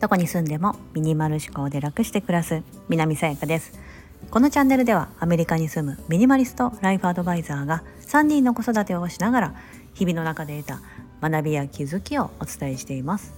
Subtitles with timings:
[0.00, 3.72] どこに住んでもミニマル思考で楽して暮らす南さやかです。
[4.30, 9.54] このチャンネルではアメリカに住むミニマリストライフアドバイザーが3人の子育てをしながら
[9.94, 10.80] 日々の中で得た
[11.26, 13.32] 学びや気づきをお伝えしています。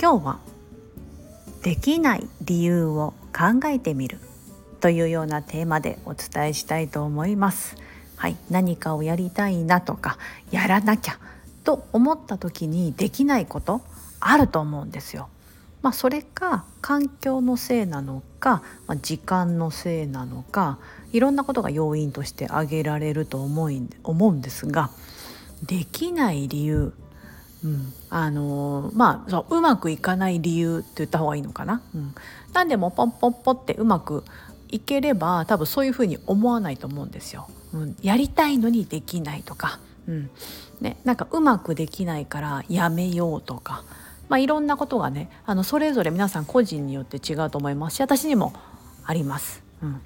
[0.00, 0.38] 今日は
[1.62, 4.18] できない理由を考えてみる
[4.80, 7.76] というようなテーマでお伝えしたいと思います。
[8.18, 10.18] はい、何かをやりたいなとか
[10.50, 11.18] やらなきゃ
[11.64, 13.80] と思った時にできないこと
[14.20, 15.28] あると思うんですよ。
[15.80, 20.78] まあ、それか環境のせいなのか、まあ、時間のせいなのか
[21.12, 24.90] いろんなことが要因として挙げられると思い思うんですが
[25.62, 26.92] できない理由、
[27.64, 31.80] うん、あの、まあそううまくいかない理由って言った方がいいのかな。
[31.94, 32.14] うん、
[32.52, 34.24] 何でもポンポンポってうまく
[34.68, 37.48] いければ多分そういうふうに思わないと思うんですよ。
[37.72, 40.30] うん、やりたいのにできないとか、うん
[40.80, 43.84] ね、なんかうまくできないからやめようとか。
[44.28, 48.52] まあ、いろんなことがねあのそれぞれ皆さん個人によって違うと思いますし私にも
[49.04, 49.62] あります。
[49.82, 50.02] うん、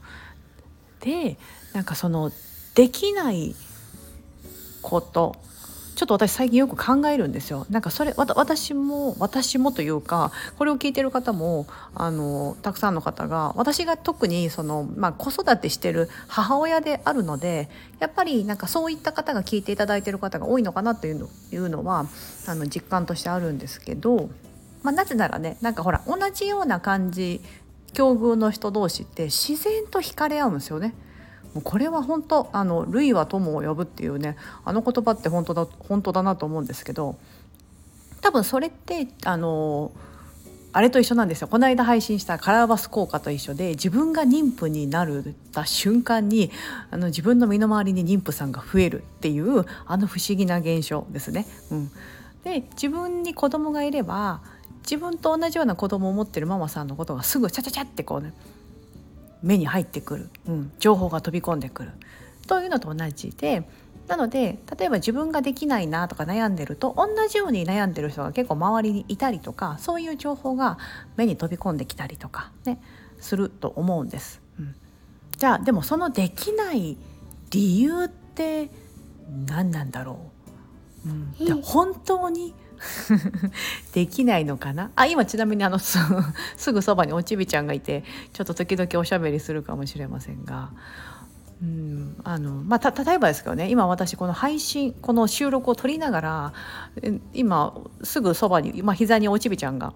[1.00, 1.36] で
[1.72, 2.30] なんかその
[2.74, 3.56] できない
[4.80, 5.36] こと
[5.94, 7.66] ちょっと私最近よく考えるんですよ。
[7.68, 22.06] なんかそれ私も私もというかこれを聞いてる方もあのたくさんの方が私が特にその、まあ、子育てしてる母親であるのでやっぱりなんかそういった方が聞いていただいてる方が多いのかなというのいうのは
[22.46, 24.30] あの実感としてあるんですけど、
[24.82, 27.42] まあ、なぜならねなんかほら同じような感じ
[27.92, 30.94] 境遇の人同士って自然と惹かれ合うんですよね。
[31.54, 37.16] もうこれは本当あの類は友を呼ぶっていうねあの言葉って本当だ本当だなと思うんですけど
[38.20, 39.92] 多分それってあの
[40.74, 46.50] あれと一緒なんですよこの間配信したカラーバス効果と一緒で自分が妊婦になるた瞬間に
[46.90, 51.46] あの自分の身の回りに妊婦さんが増えるっていうあの不思議な現象ですね。
[51.70, 51.90] うん、
[52.44, 54.40] で自分に子供がいれば
[54.82, 58.32] 自分と同じような子供を持ってるママさんのことがすぐチャチャチャってこうね
[59.42, 61.92] 目に入ってくる、うん、情報が飛び込んでくる。
[62.46, 63.66] というのと同じで
[64.08, 70.78] なので例えば自分ができないなとか悩んでると同じように悩んでる人が結構周りにいたりとかそういう情報が
[71.16, 72.82] 目に飛び込んできたりとかね
[73.20, 74.42] すると思うんです。
[74.58, 74.74] うん、
[75.36, 76.98] じゃあでもそのできない
[77.50, 78.70] 理由って
[79.46, 80.18] 何なんだろ
[81.06, 82.54] う、うん、で本当に
[83.92, 84.90] できないのかな？
[84.96, 90.70] あ今ちなみにあの すぐそばにおちびちゃんがいてちょっと時々おしゃべりするかもしれませんが。
[91.62, 96.52] うんあのまあ、例えばですけどね今私この配信この収録を撮りながら
[97.34, 97.72] 今
[98.02, 99.92] すぐそばに、まあ、膝におちびちゃんが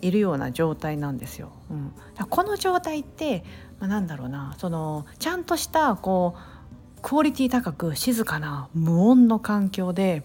[0.00, 1.52] いるような状態なんですよ。
[1.70, 1.92] うん、
[2.30, 3.44] この状態って、
[3.78, 10.24] まあ、なんだろうなそのちゃんとしたこうクオリティ高く静かな無音の環境で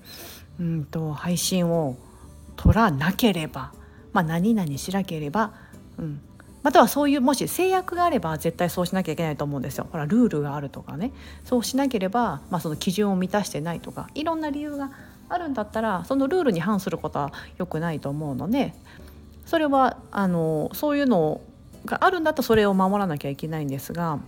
[0.59, 1.97] うんと配信を
[2.55, 3.71] 取らなければ、
[4.13, 5.53] まあ、何々しなければ、
[5.97, 6.21] うん、
[6.63, 9.87] またはそういうもし制約があれば絶対そうしなきゃいけないと思うんですよ。
[9.91, 11.11] ほらルールがあるとかね
[11.43, 14.91] そうしなければ、まあ、その基準を満たしてないとかいろんな理由が
[15.29, 18.73] あるんだったらそのルールに反することは良くないと思うので
[19.45, 21.41] それはあのそういうの
[21.85, 24.19] があるんだったらそれを守らなきゃいけないんですが。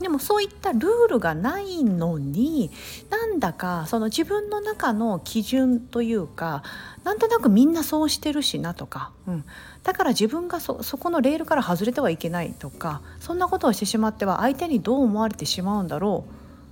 [0.00, 2.70] でもそういったルールがないのに
[3.08, 6.62] なんだかその自分の中の基準というか
[7.02, 9.44] なんとなくみんなそうしてるしなとか、うん、
[9.84, 16.26] だから自分がそこのレールから外れてはいけないとかそんなことをしてしまっては相手にどう思われてしまうんだろ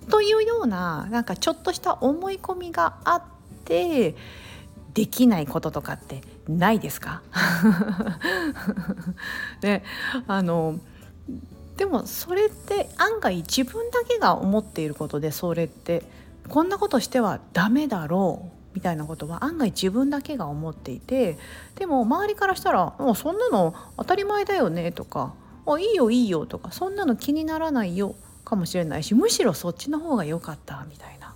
[0.07, 3.23] うというようななんかちょっとした思い込みがあっ
[3.65, 4.15] て
[4.93, 7.23] できないこととかってないですか？
[9.61, 9.83] で
[10.29, 10.79] あの
[11.77, 16.03] でもそれって案外自分だけが思っていることでそれって
[16.49, 21.39] こんなことしてはダメだろうみたいなことは案外自分だけが思っていて
[21.77, 25.35] でも周りからしたら「もうそんなの当たり前だよね」とか
[25.67, 28.15] 「あいいよいいよ」とか「そんなの気にならないよ」
[28.45, 31.35] かもしれないしむしろそっちの方が良かったみたいな。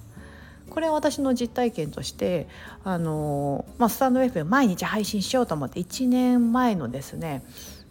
[0.68, 2.46] これは私の実体験として
[2.84, 7.42] あの、まあ、スタンド FM 毎日配信しようと思って1年前のですね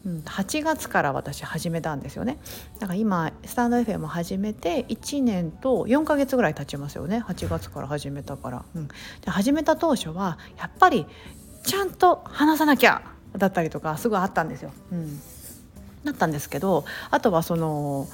[0.07, 2.39] うん8月から私始めたんですよね。
[2.79, 7.23] だから今スタンド FM 始めて1年と4ヶ月ぐらい経ちますよね。
[7.27, 8.93] 8月から始めたから、うん、で
[9.29, 11.05] 始めた当初はやっぱり
[11.63, 13.01] ちゃんと話さなきゃ
[13.37, 15.19] だったりとかすごいあったんですよ、うん、
[16.05, 18.07] だったんですけどあとはその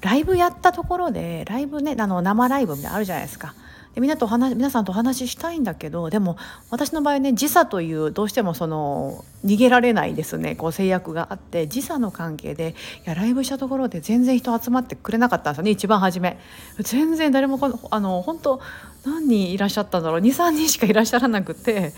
[0.00, 3.54] ライブやったところでライブねあの生ライブみたいなのあるじゃないですか。
[3.96, 6.36] みんなと話皆さんとお話ししたいんだけどでも
[6.70, 10.56] 私の場合ね時差というどうしてもその逃げられないですね。
[10.56, 12.74] こう制約があって時差の関係で
[13.04, 15.70] いやライブしたところで全然人集まってくれなかったんですよね。
[15.70, 16.38] 一番初め。
[16.80, 18.60] 全然誰もこのあの本当
[19.04, 20.20] 何人いらっしゃったんだろう。
[20.20, 21.92] 23人しかいらっしゃらなくて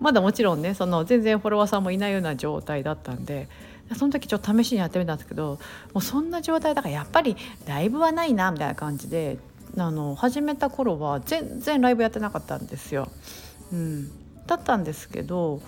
[0.00, 3.48] まだもちろんねその全然フォロワーさんもいないような状態だったんで。
[3.96, 5.58] その時ちょっと試しにやってみたんですけど
[5.92, 9.38] もうそんな状態だからやっぱりライブはないなみたいな感じで
[9.76, 13.08] あの始めた頃は全然ライブやってなかったんですよ。
[13.72, 14.10] うん、
[14.46, 15.62] だったんですけど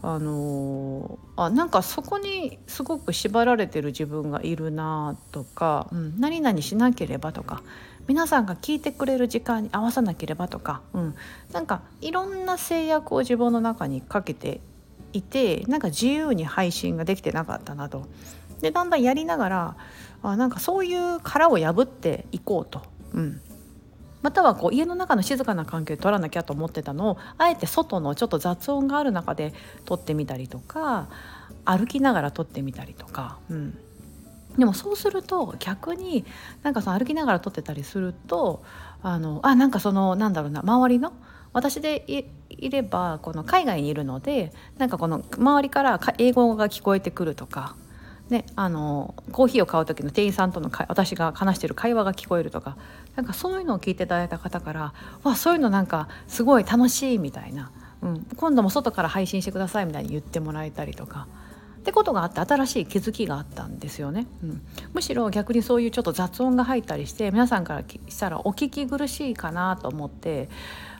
[0.00, 7.62] あのあなんかそこにすごく縛られてる自分がいるなとか、うん、何々しなければとか
[8.06, 11.14] 皆さんが聞いてくれる時間に合わさなければとか、うん、
[11.52, 14.60] なんかいろんな制約を自分の中にかけて
[15.12, 18.06] いてなんか自由に配信ができてなかったなと。
[18.60, 19.76] でだんだんやりながら
[20.22, 22.82] あなんかそういう殻を破っていこうと、
[23.12, 23.40] うん、
[24.22, 29.54] またはこう家の中の静かな環境で撮らなきゃと思ってたのをあえて外のちょっと雑音がある中で
[29.84, 31.08] 撮ってみたりとか
[31.64, 33.78] 歩きながら撮ってみたりとか、うん、
[34.58, 36.24] でもそうすると逆に
[36.62, 38.64] なんかその歩きながら撮ってたりすると
[39.02, 41.12] あのあなんかそのなんだろうな周りの
[41.52, 42.04] 私で
[42.48, 47.76] いればこの海外にいるのでなんかこの周りから英語が聞こえてくるとか
[48.30, 52.76] ね、あのコーヒーを買う時の店員さんとの私が話してる会話が聞こえるとか
[53.16, 54.92] なんかそういうのを聞いていただいた方から
[55.24, 57.70] 「わそういうのなんかすごい楽しい」みたいな、
[58.02, 61.26] うん、今度も外から配信してくださいみたいに言ってもらえたりとか。
[61.78, 70.50] ってことがあって新しい気づきがあったんですよね、うん、むしろ逆にそういうちょっと雑音が入ったりして皆さんからしたらお聞き苦しいかなと思って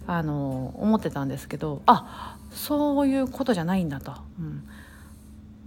[0.07, 4.63] あの思ってたんですけどあそういうことじゃないんだと、うん、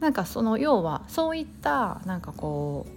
[0.01, 2.87] なんかその要はそういったなんかこ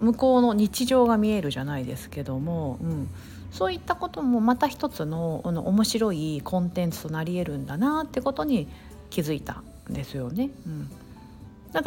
[0.00, 3.08] う向こうの日常が見えるじゃないですけども、うん、
[3.50, 8.68] そういったこともまた一つのの面白いコンテンツとなり得るんだなってことに
[9.10, 10.50] 気づいたんですよね。
[10.66, 10.90] うん。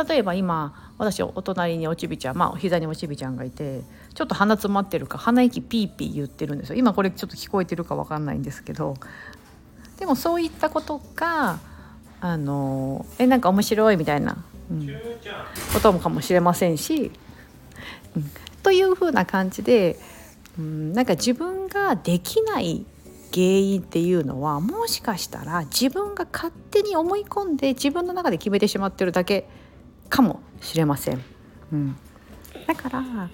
[0.07, 3.81] 例えば今私お隣におちびちゃんまあ膝におちびちゃんがいて
[4.13, 6.75] ちょっと鼻詰まってるか鼻息ピーピー言ってるんですよ。
[6.75, 8.95] 今これちょっと聞こえてるか分かんないんですけど。
[9.97, 11.59] でもそういったことが
[12.21, 14.87] あのえなんか面白いみたいな、うん、
[15.73, 17.11] こともかもしれませんし、
[18.15, 18.31] うん、
[18.61, 19.97] というふうな感じで、
[20.57, 22.85] うん、なんか自分ができない
[23.33, 29.47] 原因っていうのはもしかしたら自分が勝手に思い込んで自分の中で決めてしまってるだけ
[30.09, 31.23] かもしれません。
[31.71, 31.95] うん、
[32.67, 33.29] だから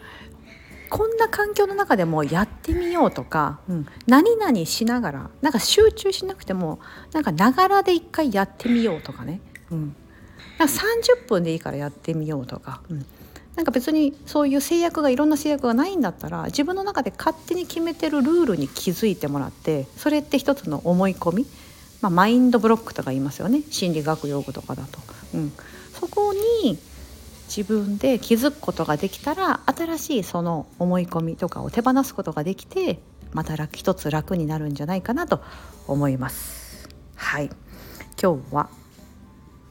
[0.89, 6.79] こんな環境の中でもやってみようとか、うん、何々しながらなんか集中しなくても
[7.11, 9.41] なんかながらで一回やってみようとかね、
[9.71, 9.95] うん、
[10.59, 13.05] なんか30分でいいからやってみようとか、うん、
[13.55, 21.45] なんか別にそういう制約がいろんな制約がないんだったら自分の中で勝手に決めてるルールに気づいてもらってそれって一つの思い込み、
[22.01, 23.61] まあ、マインドブロックとか言いますよね。
[23.69, 24.99] 心理学用語とかだと。
[25.33, 25.53] うん、
[25.93, 26.77] そこに
[27.47, 32.99] 自分で気づくことができたら新しいその思い込みとかを手放すことができて
[33.33, 35.41] また一つ楽になるんじゃないかなと
[35.87, 36.89] 思います。
[37.15, 37.49] はい。
[38.21, 38.69] 今日は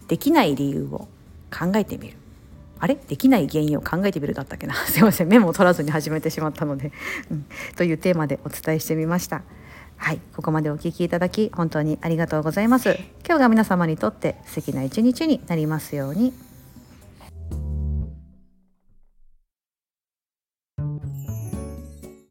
[0.09, 1.09] できない理由を
[1.51, 2.17] 考えてみる。
[2.79, 2.97] あれ？
[2.97, 4.75] できない原因を考えてみるだったっけな？
[4.87, 5.29] すいません。
[5.29, 6.93] メモを取らずに始めてしまったので、
[7.31, 9.43] うん、というテーマでお伝えしてみました。
[9.97, 10.21] はい。
[10.37, 12.99] ここまでお聴きいただき本当にありがとうございます。
[13.27, 16.35] 今日が皆様にとって素敵な一日になりますように。